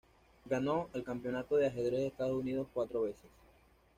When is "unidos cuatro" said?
2.35-3.03